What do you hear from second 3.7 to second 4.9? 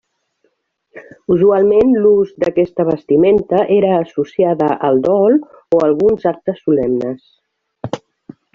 era associada